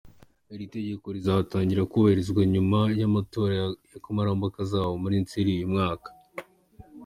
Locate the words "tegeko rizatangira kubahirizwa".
0.75-2.41